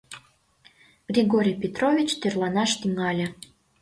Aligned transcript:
Григорий 1.11 1.57
Петрович 1.63 2.09
тӧрланаш 2.21 2.71
тӱҥале. 2.81 3.27